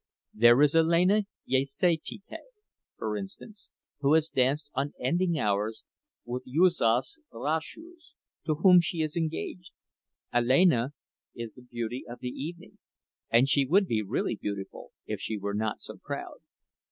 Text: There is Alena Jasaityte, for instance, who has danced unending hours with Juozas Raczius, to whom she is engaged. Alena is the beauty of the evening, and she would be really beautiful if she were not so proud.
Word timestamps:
There 0.33 0.59
is 0.63 0.73
Alena 0.73 1.27
Jasaityte, 1.47 2.39
for 2.97 3.15
instance, 3.15 3.69
who 3.99 4.15
has 4.15 4.29
danced 4.29 4.71
unending 4.75 5.37
hours 5.37 5.83
with 6.25 6.43
Juozas 6.47 7.19
Raczius, 7.31 8.15
to 8.47 8.55
whom 8.55 8.81
she 8.81 9.01
is 9.03 9.15
engaged. 9.15 9.69
Alena 10.33 10.93
is 11.35 11.53
the 11.53 11.61
beauty 11.61 12.03
of 12.09 12.17
the 12.19 12.29
evening, 12.31 12.79
and 13.29 13.47
she 13.47 13.63
would 13.67 13.85
be 13.85 14.01
really 14.01 14.33
beautiful 14.35 14.91
if 15.05 15.21
she 15.21 15.37
were 15.37 15.53
not 15.53 15.83
so 15.83 15.97
proud. 16.03 16.39